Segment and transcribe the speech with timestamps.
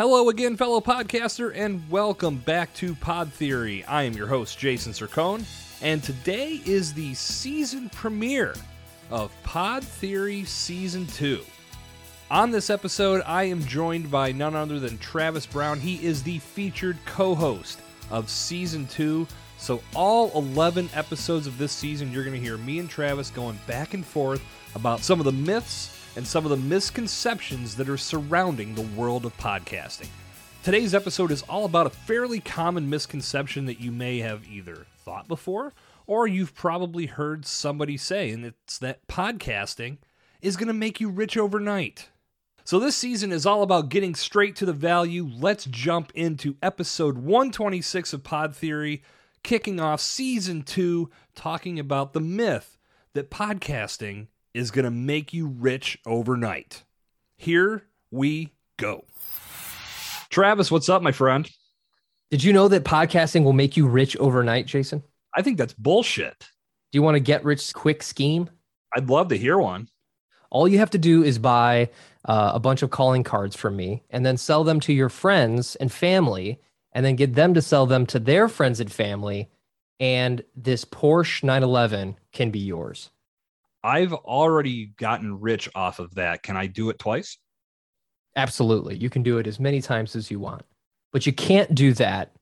[0.00, 3.84] Hello again, fellow podcaster, and welcome back to Pod Theory.
[3.84, 5.44] I am your host, Jason Sircone,
[5.82, 8.54] and today is the season premiere
[9.10, 11.42] of Pod Theory Season 2.
[12.30, 15.78] On this episode, I am joined by none other than Travis Brown.
[15.78, 17.78] He is the featured co host
[18.10, 19.26] of Season 2.
[19.58, 23.60] So, all 11 episodes of this season, you're going to hear me and Travis going
[23.66, 24.42] back and forth
[24.74, 29.24] about some of the myths and some of the misconceptions that are surrounding the world
[29.24, 30.08] of podcasting.
[30.62, 35.26] Today's episode is all about a fairly common misconception that you may have either thought
[35.28, 35.72] before
[36.06, 39.98] or you've probably heard somebody say, and it's that podcasting
[40.42, 42.08] is going to make you rich overnight.
[42.64, 45.28] So, this season is all about getting straight to the value.
[45.32, 49.02] Let's jump into episode 126 of Pod Theory,
[49.42, 52.76] kicking off season two, talking about the myth
[53.14, 56.84] that podcasting is going to make you rich overnight.
[57.36, 59.04] Here we go.
[60.30, 61.48] Travis, what's up, my friend?
[62.30, 65.02] Did you know that podcasting will make you rich overnight, Jason?
[65.34, 66.38] I think that's bullshit.
[66.92, 68.50] Do you want to get rich quick scheme?
[68.94, 69.88] I'd love to hear one.
[70.50, 71.90] All you have to do is buy
[72.24, 75.76] uh, a bunch of calling cards from me and then sell them to your friends
[75.76, 76.60] and family
[76.92, 79.48] and then get them to sell them to their friends and family.
[80.00, 83.10] And this Porsche 911 can be yours.
[83.82, 86.42] I've already gotten rich off of that.
[86.42, 87.38] Can I do it twice?
[88.36, 88.96] Absolutely.
[88.96, 90.62] You can do it as many times as you want,
[91.12, 92.32] but you can't do that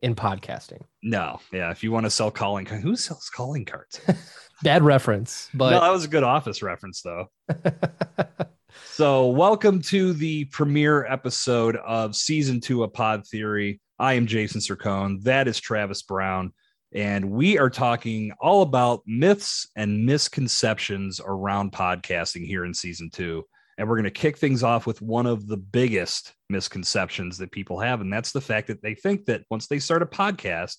[0.00, 0.82] in podcasting.
[1.02, 1.40] No.
[1.52, 1.70] Yeah.
[1.70, 4.00] If you want to sell calling cards, who sells calling cards?
[4.62, 7.26] Bad reference, but no, that was a good office reference, though.
[8.86, 13.82] so, welcome to the premiere episode of season two of Pod Theory.
[13.98, 15.22] I am Jason Sircone.
[15.24, 16.54] That is Travis Brown
[16.94, 23.44] and we are talking all about myths and misconceptions around podcasting here in season two.
[23.78, 27.78] And we're going to kick things off with one of the biggest misconceptions that people
[27.80, 28.00] have.
[28.00, 30.76] And that's the fact that they think that once they start a podcast,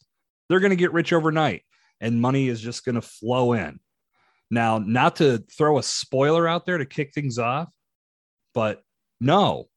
[0.49, 1.61] they're going to get rich overnight
[2.01, 3.79] and money is just going to flow in.
[4.49, 7.71] Now, not to throw a spoiler out there to kick things off,
[8.53, 8.81] but
[9.19, 9.67] no,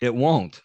[0.00, 0.60] it won't.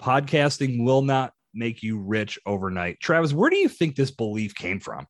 [0.00, 3.00] Podcasting will not make you rich overnight.
[3.00, 5.06] Travis, where do you think this belief came from?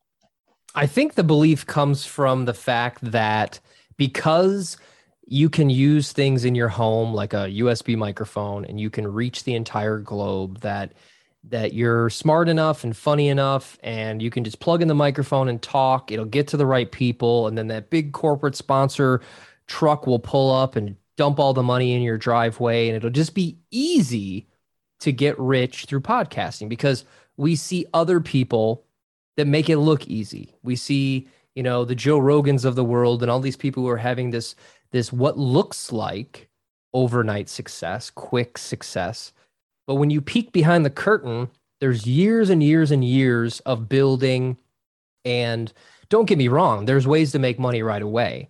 [0.75, 3.59] I think the belief comes from the fact that
[3.97, 4.77] because
[5.25, 9.43] you can use things in your home like a USB microphone and you can reach
[9.43, 10.93] the entire globe that
[11.45, 15.49] that you're smart enough and funny enough and you can just plug in the microphone
[15.49, 19.21] and talk it'll get to the right people and then that big corporate sponsor
[19.67, 23.35] truck will pull up and dump all the money in your driveway and it'll just
[23.35, 24.47] be easy
[25.03, 27.05] to get rich through podcasting because
[27.37, 28.85] we see other people
[29.37, 30.55] that make it look easy.
[30.63, 33.89] We see, you know, the Joe Rogans of the world and all these people who
[33.89, 34.55] are having this
[34.91, 36.49] this what looks like
[36.93, 39.33] overnight success, quick success.
[39.87, 41.49] But when you peek behind the curtain,
[41.81, 44.57] there's years and years and years of building
[45.25, 45.73] and
[46.09, 48.49] don't get me wrong, there's ways to make money right away.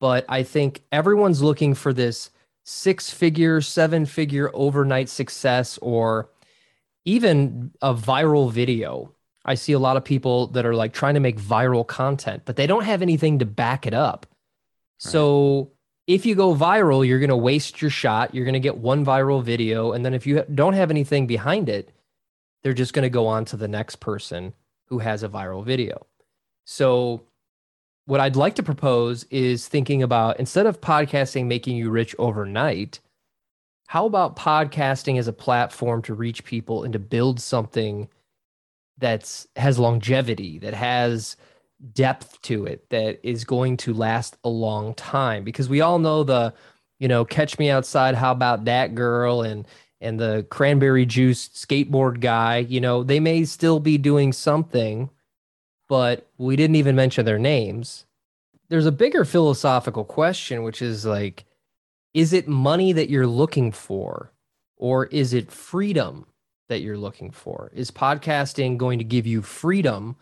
[0.00, 2.30] But I think everyone's looking for this
[2.64, 6.30] six figure, seven figure overnight success, or
[7.04, 9.12] even a viral video.
[9.44, 12.56] I see a lot of people that are like trying to make viral content, but
[12.56, 14.26] they don't have anything to back it up.
[14.30, 15.10] Right.
[15.10, 15.72] So
[16.06, 18.34] if you go viral, you're going to waste your shot.
[18.34, 19.92] You're going to get one viral video.
[19.92, 21.90] And then if you don't have anything behind it,
[22.62, 24.54] they're just going to go on to the next person
[24.86, 26.06] who has a viral video.
[26.64, 27.24] So
[28.06, 33.00] what I'd like to propose is thinking about instead of podcasting making you rich overnight,
[33.86, 38.08] how about podcasting as a platform to reach people and to build something
[38.98, 41.36] that's has longevity, that has
[41.92, 45.44] depth to it, that is going to last a long time?
[45.44, 46.54] Because we all know the,
[46.98, 49.66] you know, catch me outside, how about that girl and
[50.00, 55.08] and the cranberry juice skateboard guy, you know, they may still be doing something
[55.92, 58.06] but we didn't even mention their names.
[58.70, 61.44] There's a bigger philosophical question, which is like,
[62.14, 64.32] is it money that you're looking for,
[64.78, 66.24] or is it freedom
[66.70, 67.70] that you're looking for?
[67.74, 70.16] Is podcasting going to give you freedom,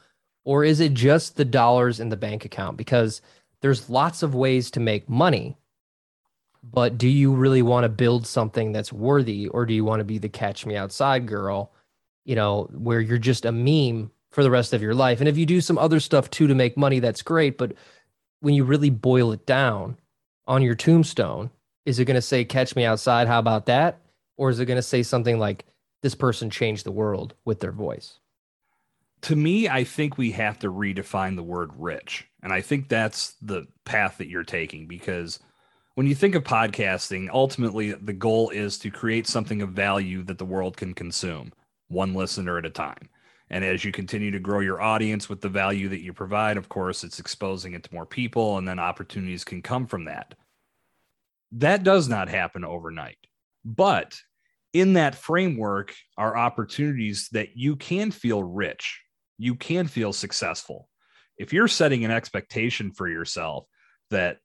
[0.44, 2.76] or is it just the dollars in the bank account?
[2.76, 3.22] Because
[3.60, 5.56] there's lots of ways to make money,
[6.64, 10.04] but do you really want to build something that's worthy, or do you want to
[10.04, 11.70] be the catch me outside girl,
[12.24, 15.20] you know, where you're just a meme for the rest of your life.
[15.20, 17.58] And if you do some other stuff too to make money, that's great.
[17.58, 17.74] But
[18.40, 19.96] when you really boil it down
[20.46, 21.50] on your tombstone,
[21.84, 23.26] is it going to say, catch me outside?
[23.26, 24.00] How about that?
[24.36, 25.64] Or is it going to say something like,
[26.02, 28.18] this person changed the world with their voice?
[29.22, 32.26] To me, I think we have to redefine the word rich.
[32.42, 35.40] And I think that's the path that you're taking because
[35.94, 40.38] when you think of podcasting, ultimately the goal is to create something of value that
[40.38, 41.52] the world can consume,
[41.88, 43.10] one listener at a time.
[43.50, 46.68] And as you continue to grow your audience with the value that you provide, of
[46.68, 50.34] course, it's exposing it to more people, and then opportunities can come from that.
[51.52, 53.18] That does not happen overnight.
[53.64, 54.16] But
[54.72, 59.02] in that framework are opportunities that you can feel rich,
[59.36, 60.88] you can feel successful.
[61.36, 63.66] If you're setting an expectation for yourself
[64.10, 64.38] that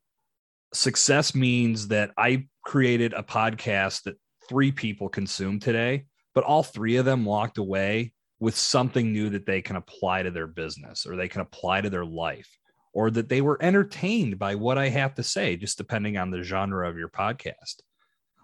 [0.74, 4.16] success means that I created a podcast that
[4.48, 9.46] three people consumed today, but all three of them walked away with something new that
[9.46, 12.50] they can apply to their business or they can apply to their life
[12.94, 16.44] or that they were entertained by what I have to say, just depending on the
[16.44, 17.82] genre of your podcast.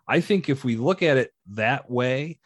[0.08, 2.40] I think if we look at it that way,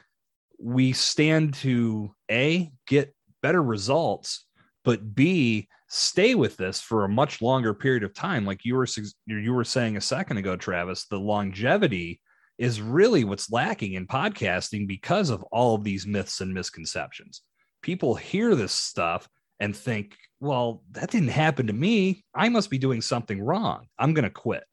[0.60, 4.46] we stand to A, get better results,
[4.84, 8.46] but B, stay with this for a much longer period of time.
[8.46, 8.88] Like you were
[9.26, 12.22] you were saying a second ago, Travis, the longevity
[12.58, 17.42] is really what's lacking in podcasting because of all of these myths and misconceptions.
[17.82, 19.28] People hear this stuff
[19.60, 22.24] and think, well, that didn't happen to me.
[22.34, 23.88] I must be doing something wrong.
[23.98, 24.64] I'm going to quit.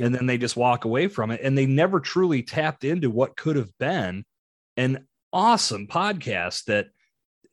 [0.00, 3.36] And then they just walk away from it and they never truly tapped into what
[3.36, 4.24] could have been
[4.76, 6.88] an awesome podcast that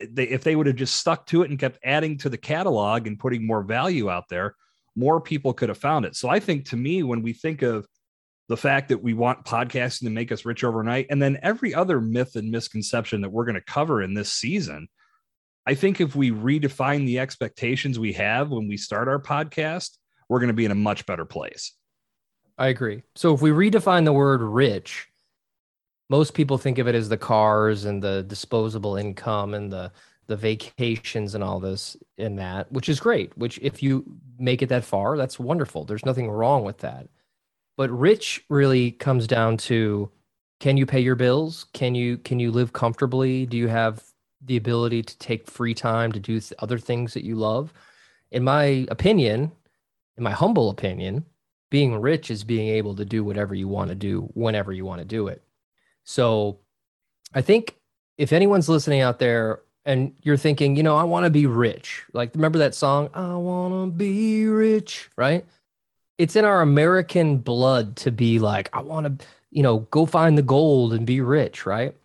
[0.02, 3.08] they, if they would have just stuck to it and kept adding to the catalog
[3.08, 4.56] and putting more value out there,
[4.96, 6.16] more people could have found it.
[6.16, 7.88] So I think to me, when we think of
[8.50, 12.02] the fact that we want podcasting to make us rich overnight, and then every other
[12.02, 14.88] myth and misconception that we're going to cover in this season.
[15.66, 19.98] I think if we redefine the expectations we have when we start our podcast,
[20.28, 21.74] we're going to be in a much better place.
[22.58, 23.04] I agree.
[23.16, 25.08] So if we redefine the word rich,
[26.10, 29.92] most people think of it as the cars and the disposable income and the
[30.28, 33.38] the vacations and all this and that, which is great.
[33.38, 34.06] Which if you
[34.40, 35.84] make it that far, that's wonderful.
[35.84, 37.08] There's nothing wrong with that.
[37.78, 40.12] But rich really comes down to
[40.60, 41.66] can you pay your bills?
[41.74, 43.46] Can you can you live comfortably?
[43.46, 44.04] Do you have
[44.46, 47.74] the ability to take free time to do th- other things that you love?
[48.32, 49.52] In my opinion,
[50.18, 51.26] in my humble opinion,
[51.70, 55.00] being rich is being able to do whatever you want to do whenever you want
[55.00, 55.42] to do it.
[56.04, 56.60] So
[57.34, 57.76] I think
[58.18, 62.04] if anyone's listening out there and you're thinking, you know, I want to be rich,
[62.14, 65.46] like remember that song, I want to be rich, right?
[66.24, 70.38] It's in our American blood to be like, I want to, you know, go find
[70.38, 71.98] the gold and be rich, right?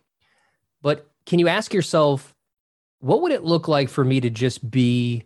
[0.82, 2.34] But can you ask yourself,
[2.98, 5.22] what would it look like for me to just be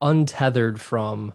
[0.00, 1.34] untethered from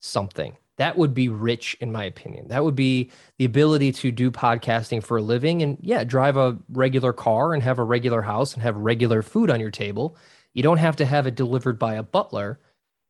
[0.00, 0.54] something?
[0.76, 2.48] That would be rich, in my opinion.
[2.48, 6.58] That would be the ability to do podcasting for a living and, yeah, drive a
[6.68, 10.14] regular car and have a regular house and have regular food on your table.
[10.52, 12.60] You don't have to have it delivered by a butler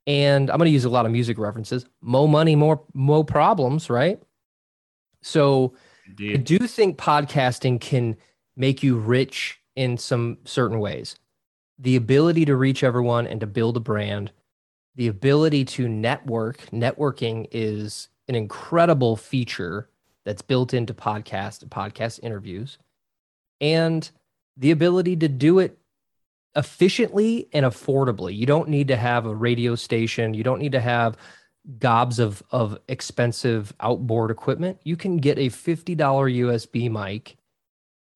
[0.07, 1.85] and I'm going to use a lot of music references.
[2.01, 4.21] Mo money, more mo problems, right?
[5.23, 5.75] So
[6.07, 6.35] Indeed.
[6.35, 8.17] I do think podcasting can
[8.57, 11.17] make you rich in some certain ways.
[11.79, 14.33] The ability to reach everyone and to build a brand,
[14.97, 16.59] the ability to network.
[16.71, 19.89] Networking is an incredible feature
[20.25, 22.79] that's built into podcast podcast interviews,
[23.61, 24.11] and
[24.57, 25.79] the ability to do it
[26.57, 28.37] efficiently and affordably.
[28.37, 30.35] You don't need to have a radio station.
[30.35, 31.17] You don't need to have
[31.79, 34.81] gobs of of expensive outboard equipment.
[34.85, 37.37] You can get a $50 USB mic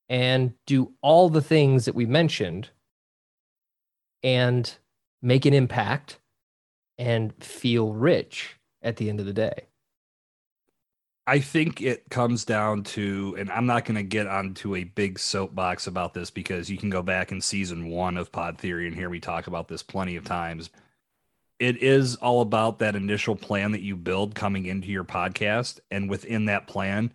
[0.09, 2.71] and do all the things that we mentioned
[4.23, 4.77] and
[5.23, 6.19] make an impact
[6.99, 9.69] and feel rich at the end of the day.
[11.27, 15.19] I think it comes down to, and I'm not going to get onto a big
[15.19, 18.95] soapbox about this because you can go back in season one of Pod Theory and
[18.95, 20.69] hear me talk about this plenty of times.
[21.59, 25.81] It is all about that initial plan that you build coming into your podcast.
[25.91, 27.11] And within that plan,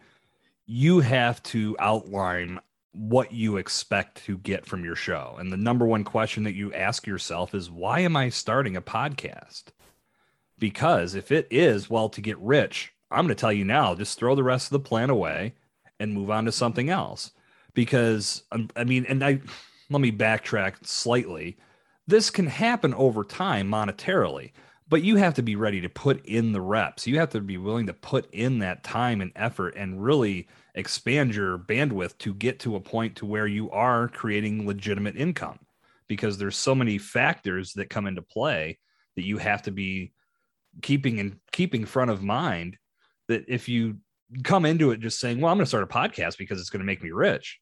[0.65, 2.59] you have to outline
[2.93, 5.35] what you expect to get from your show.
[5.37, 8.81] And the number one question that you ask yourself is why am I starting a
[8.81, 9.65] podcast?
[10.57, 14.17] Because if it is, well, to get rich, I'm going to tell you now, just
[14.17, 15.53] throw the rest of the plan away
[15.99, 17.31] and move on to something else.
[17.73, 19.41] Because um, I mean, and I
[19.89, 21.57] let me backtrack slightly.
[22.07, 24.51] This can happen over time monetarily,
[24.87, 27.05] but you have to be ready to put in the reps.
[27.05, 31.35] You have to be willing to put in that time and effort and really expand
[31.35, 35.59] your bandwidth to get to a point to where you are creating legitimate income
[36.07, 38.79] because there's so many factors that come into play
[39.15, 40.11] that you have to be
[40.81, 42.77] keeping and keeping front of mind
[43.29, 43.97] that if you
[44.43, 46.81] come into it just saying, "Well, I'm going to start a podcast because it's going
[46.81, 47.59] to make me rich,"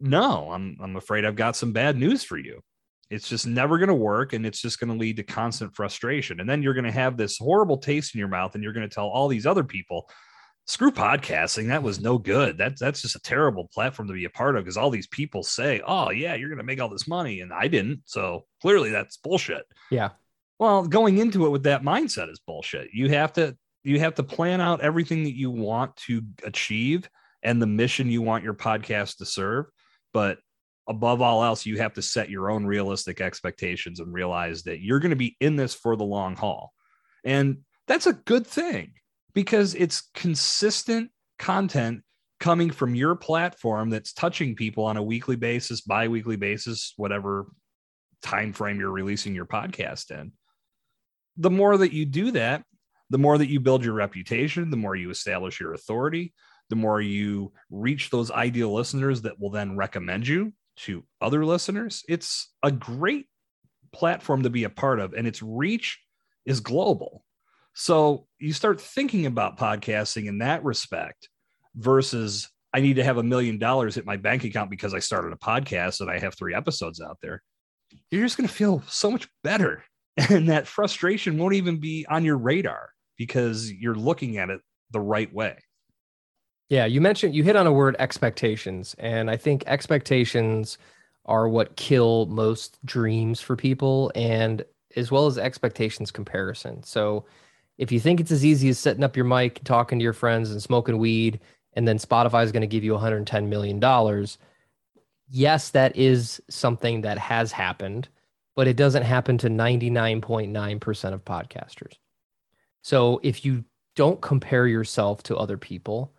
[0.00, 2.60] no, I'm I'm afraid I've got some bad news for you.
[3.08, 6.40] It's just never going to work and it's just going to lead to constant frustration.
[6.40, 8.88] And then you're going to have this horrible taste in your mouth and you're going
[8.88, 10.10] to tell all these other people,
[10.66, 11.68] screw podcasting.
[11.68, 12.58] That was no good.
[12.58, 15.42] That's that's just a terrible platform to be a part of because all these people
[15.42, 18.02] say, "Oh yeah, you're going to make all this money," and I didn't.
[18.04, 19.64] So clearly, that's bullshit.
[19.90, 20.10] Yeah.
[20.58, 22.88] Well, going into it with that mindset is bullshit.
[22.92, 27.08] You have to you have to plan out everything that you want to achieve
[27.42, 29.66] and the mission you want your podcast to serve,
[30.12, 30.38] but
[30.88, 35.00] above all else, you have to set your own realistic expectations and realize that you're
[35.00, 36.72] going to be in this for the long haul.
[37.24, 38.92] And that's a good thing
[39.34, 42.02] because it's consistent content
[42.40, 47.46] coming from your platform that's touching people on a weekly basis, bi-weekly basis, whatever
[48.22, 50.32] time frame you're releasing your podcast in.
[51.36, 52.64] The more that you do that,
[53.10, 56.32] the more that you build your reputation, the more you establish your authority,
[56.70, 62.04] the more you reach those ideal listeners that will then recommend you to other listeners.
[62.08, 63.26] It's a great
[63.92, 66.00] platform to be a part of, and its reach
[66.44, 67.24] is global.
[67.74, 71.28] So you start thinking about podcasting in that respect
[71.74, 75.32] versus I need to have a million dollars hit my bank account because I started
[75.32, 77.42] a podcast and I have three episodes out there.
[78.10, 79.84] You're just going to feel so much better.
[80.30, 85.00] And that frustration won't even be on your radar because you're looking at it the
[85.00, 85.58] right way.
[86.68, 90.78] Yeah, you mentioned you hit on a word expectations, and I think expectations
[91.24, 94.64] are what kill most dreams for people, and
[94.96, 96.82] as well as expectations comparison.
[96.82, 97.24] So,
[97.78, 100.50] if you think it's as easy as setting up your mic, talking to your friends,
[100.50, 101.40] and smoking weed,
[101.74, 104.38] and then Spotify is going to give you 110 million dollars,
[105.28, 108.08] yes, that is something that has happened,
[108.56, 111.94] but it doesn't happen to 99.9% of podcasters.
[112.86, 113.64] So, if you
[113.96, 116.12] don't compare yourself to other people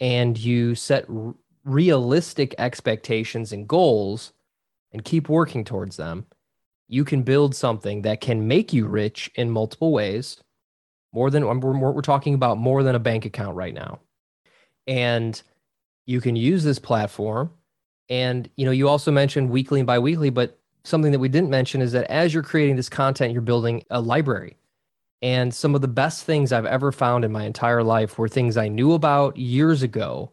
[0.00, 4.32] and you set r- realistic expectations and goals
[4.92, 6.24] and keep working towards them,
[6.88, 10.42] you can build something that can make you rich in multiple ways.
[11.12, 14.00] More than we're, we're talking about more than a bank account right now.
[14.86, 15.42] And
[16.06, 17.50] you can use this platform.
[18.08, 21.82] And you know, you also mentioned weekly and biweekly, but something that we didn't mention
[21.82, 24.56] is that as you're creating this content, you're building a library.
[25.26, 28.56] And some of the best things I've ever found in my entire life were things
[28.56, 30.30] I knew about years ago,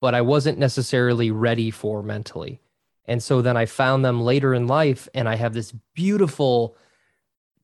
[0.00, 2.60] but I wasn't necessarily ready for mentally.
[3.06, 6.76] And so then I found them later in life, and I have this beautiful,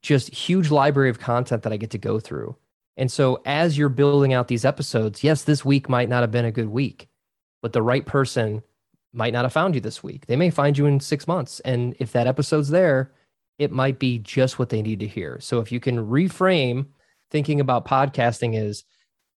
[0.02, 2.56] just huge library of content that I get to go through.
[2.96, 6.44] And so as you're building out these episodes, yes, this week might not have been
[6.44, 7.06] a good week,
[7.62, 8.64] but the right person
[9.12, 10.26] might not have found you this week.
[10.26, 11.60] They may find you in six months.
[11.60, 13.12] And if that episode's there,
[13.58, 15.38] it might be just what they need to hear.
[15.40, 16.86] So if you can reframe
[17.30, 18.84] thinking about podcasting as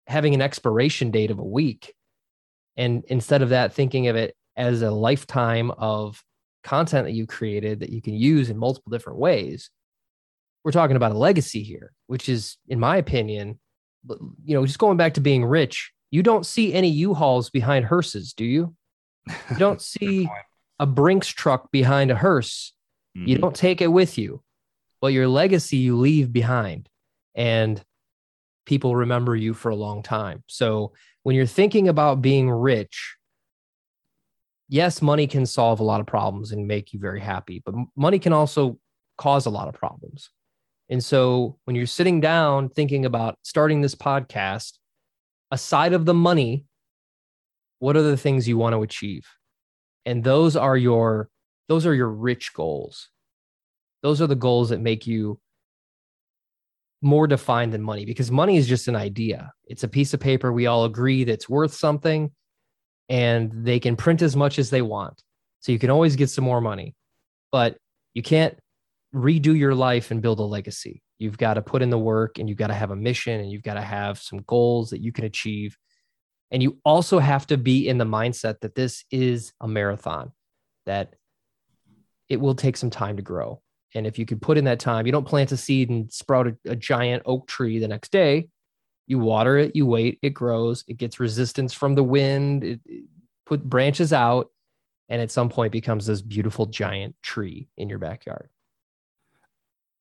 [0.06, 1.94] having an expiration date of a week,
[2.76, 6.22] and instead of that, thinking of it as a lifetime of
[6.62, 9.70] content that you created that you can use in multiple different ways,
[10.64, 13.58] we're talking about a legacy here, which is, in my opinion,
[14.44, 18.34] you know, just going back to being rich, you don't see any U-Hauls behind hearses,
[18.34, 18.74] do you?
[19.50, 20.28] You don't see
[20.78, 22.74] a Brinks truck behind a hearse
[23.16, 23.28] Mm-hmm.
[23.28, 24.42] You don't take it with you,
[25.00, 26.88] but your legacy you leave behind.
[27.34, 27.82] And
[28.66, 30.44] people remember you for a long time.
[30.46, 33.16] So when you're thinking about being rich,
[34.68, 38.18] yes, money can solve a lot of problems and make you very happy, but money
[38.18, 38.78] can also
[39.18, 40.30] cause a lot of problems.
[40.88, 44.78] And so when you're sitting down thinking about starting this podcast,
[45.50, 46.64] aside of the money,
[47.80, 49.26] what are the things you want to achieve?
[50.06, 51.28] And those are your
[51.70, 53.10] those are your rich goals.
[54.02, 55.38] Those are the goals that make you
[57.00, 59.52] more defined than money because money is just an idea.
[59.66, 62.32] It's a piece of paper we all agree that's worth something
[63.08, 65.22] and they can print as much as they want.
[65.60, 66.96] So you can always get some more money.
[67.52, 67.76] But
[68.14, 68.58] you can't
[69.14, 71.04] redo your life and build a legacy.
[71.20, 73.48] You've got to put in the work and you've got to have a mission and
[73.48, 75.78] you've got to have some goals that you can achieve.
[76.50, 80.32] And you also have to be in the mindset that this is a marathon,
[80.86, 81.14] that
[82.30, 83.60] it will take some time to grow.
[83.94, 86.46] And if you could put in that time, you don't plant a seed and sprout
[86.46, 88.48] a, a giant oak tree the next day.
[89.08, 93.04] You water it, you wait, it grows, it gets resistance from the wind, it, it
[93.44, 94.50] put branches out,
[95.08, 98.48] and at some point becomes this beautiful giant tree in your backyard.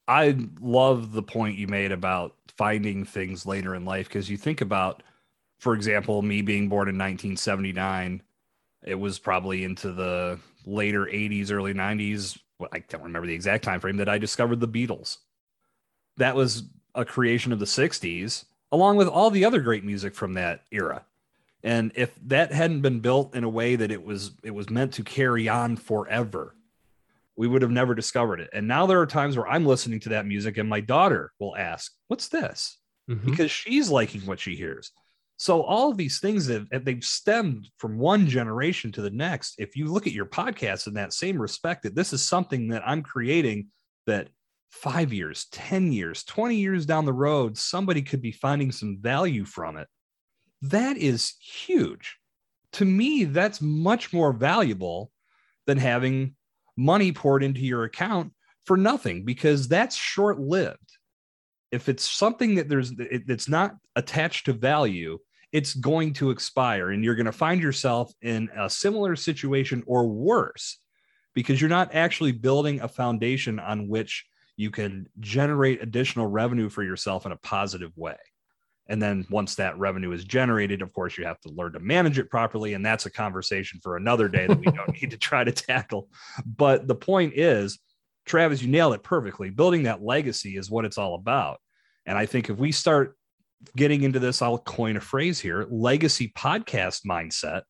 [0.08, 4.62] I love the point you made about finding things later in life because you think
[4.62, 5.02] about,
[5.60, 8.22] for example, me being born in 1979,
[8.86, 12.40] it was probably into the later 80s, early 90s.
[12.58, 15.18] Well, I can't remember the exact time frame that I discovered the Beatles.
[16.18, 16.64] That was
[16.96, 21.06] a creation of the 60s, along with all the other great music from that era.
[21.64, 24.94] And if that hadn't been built in a way that it was it was meant
[24.94, 26.56] to carry on forever,
[27.36, 28.50] we would have never discovered it.
[28.54, 31.56] And now there are times where I'm listening to that music and my daughter will
[31.58, 32.78] ask, What's this?
[33.10, 33.30] Mm-hmm.
[33.30, 34.92] Because she's liking what she hears.
[35.40, 39.56] So all of these things that they've stemmed from one generation to the next.
[39.58, 42.84] If you look at your podcast in that same respect, that this is something that
[42.86, 43.68] I'm creating
[44.06, 44.28] that
[44.70, 49.46] five years, 10 years, 20 years down the road, somebody could be finding some value
[49.46, 49.88] from it.
[50.62, 52.18] That is huge.
[52.74, 55.10] To me, that's much more valuable
[55.68, 56.36] than having
[56.76, 58.34] money poured into your account
[58.66, 60.98] for nothing because that's short lived.
[61.72, 65.18] If it's something that there's it's not attached to value,
[65.52, 70.08] it's going to expire and you're going to find yourself in a similar situation or
[70.08, 70.78] worse
[71.34, 74.26] because you're not actually building a foundation on which
[74.58, 78.18] you can generate additional revenue for yourself in a positive way.
[78.90, 82.18] And then once that revenue is generated, of course, you have to learn to manage
[82.18, 82.74] it properly.
[82.74, 86.10] And that's a conversation for another day that we don't need to try to tackle.
[86.44, 87.80] But the point is,
[88.26, 89.52] Travis, you nailed it perfectly.
[89.52, 91.60] Building that legacy is what it's all about.
[92.06, 93.16] And I think if we start
[93.76, 97.64] getting into this, I'll coin a phrase here legacy podcast mindset.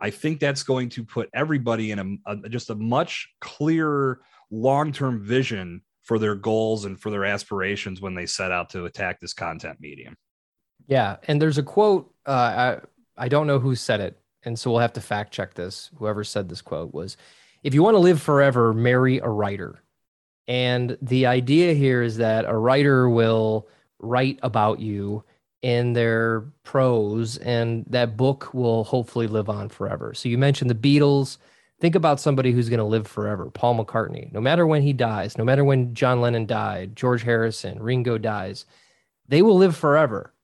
[0.00, 4.92] I think that's going to put everybody in a, a just a much clearer long
[4.92, 9.20] term vision for their goals and for their aspirations when they set out to attack
[9.20, 10.16] this content medium.
[10.86, 12.12] Yeah, and there's a quote.
[12.26, 12.80] Uh,
[13.16, 15.90] I I don't know who said it, and so we'll have to fact check this.
[15.96, 17.16] Whoever said this quote was,
[17.62, 19.82] "If you want to live forever, marry a writer."
[20.46, 23.68] And the idea here is that a writer will
[24.04, 25.24] write about you
[25.62, 30.12] in their prose, and that book will hopefully live on forever.
[30.12, 31.38] So you mentioned the Beatles.
[31.80, 33.50] Think about somebody who's going to live forever.
[33.50, 34.30] Paul McCartney.
[34.32, 38.66] No matter when he dies, no matter when John Lennon died, George Harrison, Ringo dies,
[39.26, 40.34] they will live forever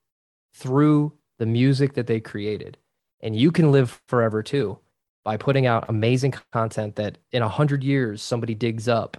[0.55, 2.79] through the music that they created.
[3.21, 4.79] And you can live forever too
[5.25, 9.19] by putting out amazing content that in a hundred years somebody digs up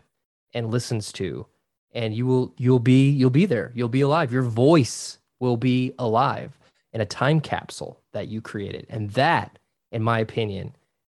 [0.54, 1.46] and listens to.
[1.94, 3.72] And you will you'll be you'll be there.
[3.76, 4.32] You'll be alive.
[4.32, 6.58] Your voice will be alive
[6.94, 8.86] in a time capsule that you created.
[8.90, 9.60] And that,
[9.92, 10.76] in my opinion,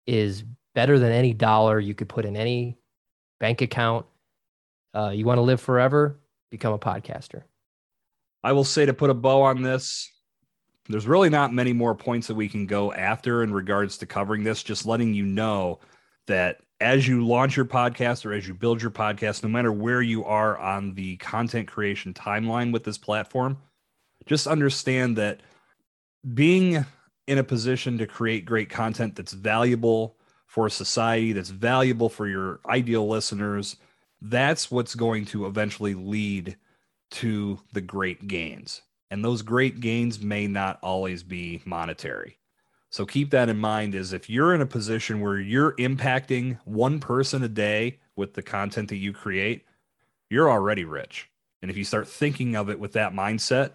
[0.08, 0.44] is
[0.76, 2.78] better than any dollar you could put in any
[3.40, 4.06] bank account.
[4.96, 6.20] Uh, you want to live forever?
[6.50, 7.44] Become a podcaster.
[8.44, 10.12] I will say to put a bow on this,
[10.90, 14.44] there's really not many more points that we can go after in regards to covering
[14.44, 14.64] this.
[14.64, 15.80] Just letting you know
[16.28, 20.02] that as you launch your podcast or as you build your podcast, no matter where
[20.02, 23.58] you are on the content creation timeline with this platform,
[24.26, 25.40] just understand that
[26.34, 26.86] being
[27.26, 32.60] in a position to create great content that's valuable for society, that's valuable for your
[32.68, 33.78] ideal listeners,
[34.22, 36.58] that's what's going to eventually lead
[37.12, 38.82] to the great gains.
[39.10, 42.38] And those great gains may not always be monetary.
[42.94, 47.00] So keep that in mind is if you're in a position where you're impacting one
[47.00, 49.66] person a day with the content that you create,
[50.30, 51.28] you're already rich.
[51.64, 53.72] And if you start thinking of it with that mindset,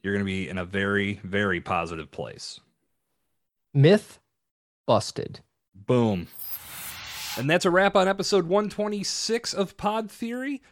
[0.00, 2.60] you're going to be in a very, very positive place.
[3.72, 4.20] Myth
[4.86, 5.40] busted.
[5.74, 6.28] Boom.
[7.36, 10.62] And that's a wrap on episode 126 of Pod Theory.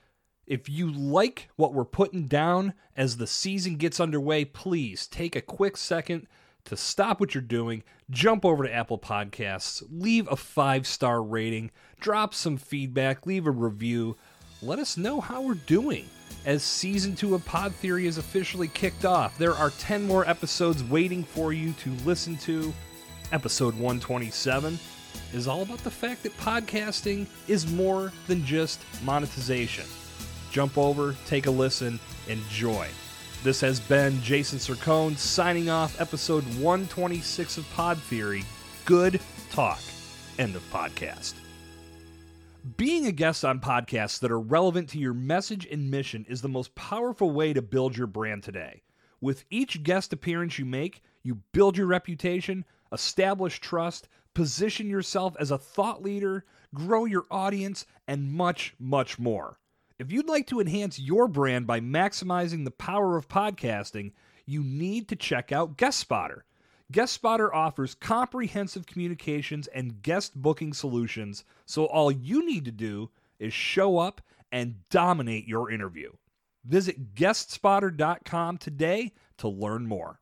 [0.46, 5.40] If you like what we're putting down as the season gets underway, please take a
[5.40, 6.28] quick second
[6.64, 11.70] to stop what you're doing, jump over to Apple Podcasts, leave a five star rating,
[12.00, 14.16] drop some feedback, leave a review.
[14.60, 16.08] Let us know how we're doing.
[16.44, 20.82] As season two of Pod Theory is officially kicked off, there are 10 more episodes
[20.84, 22.72] waiting for you to listen to.
[23.32, 24.78] Episode 127
[25.32, 29.84] is all about the fact that podcasting is more than just monetization
[30.52, 31.98] jump over, take a listen,
[32.28, 32.86] enjoy.
[33.42, 38.44] This has been Jason Sircone signing off episode 126 of Pod Theory.
[38.84, 39.80] Good talk.
[40.38, 41.34] End of podcast.
[42.76, 46.48] Being a guest on podcasts that are relevant to your message and mission is the
[46.48, 48.84] most powerful way to build your brand today.
[49.20, 55.50] With each guest appearance you make, you build your reputation, establish trust, position yourself as
[55.50, 59.58] a thought leader, grow your audience, and much, much more.
[59.98, 64.12] If you'd like to enhance your brand by maximizing the power of podcasting,
[64.46, 66.44] you need to check out Guest Spotter.
[66.90, 73.10] Guest Spotter offers comprehensive communications and guest booking solutions, so all you need to do
[73.38, 76.10] is show up and dominate your interview.
[76.64, 80.20] Visit guestspotter.com today to learn more.